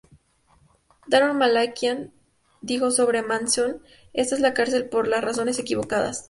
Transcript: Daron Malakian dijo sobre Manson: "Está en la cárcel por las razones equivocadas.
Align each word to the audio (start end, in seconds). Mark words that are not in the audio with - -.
Daron 1.05 1.37
Malakian 1.37 2.11
dijo 2.61 2.89
sobre 2.89 3.21
Manson: 3.21 3.83
"Está 4.13 4.35
en 4.35 4.41
la 4.41 4.55
cárcel 4.55 4.89
por 4.89 5.07
las 5.07 5.23
razones 5.23 5.59
equivocadas. 5.59 6.19